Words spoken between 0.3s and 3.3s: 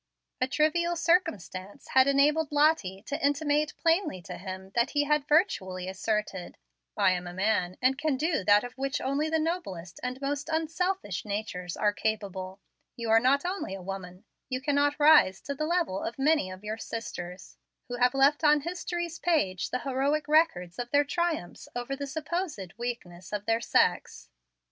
A trivial circumstance had enabled Lottie to